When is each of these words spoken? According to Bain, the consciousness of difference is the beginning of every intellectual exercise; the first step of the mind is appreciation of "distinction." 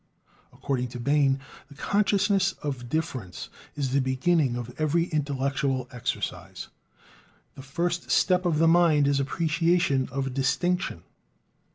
According 0.51 0.87
to 0.89 0.99
Bain, 0.99 1.39
the 1.67 1.75
consciousness 1.75 2.53
of 2.63 2.89
difference 2.89 3.49
is 3.75 3.91
the 3.91 3.99
beginning 4.01 4.55
of 4.55 4.73
every 4.79 5.03
intellectual 5.03 5.87
exercise; 5.91 6.69
the 7.53 7.61
first 7.61 8.09
step 8.09 8.43
of 8.43 8.57
the 8.57 8.67
mind 8.67 9.07
is 9.07 9.19
appreciation 9.19 10.09
of 10.11 10.33
"distinction." 10.33 11.03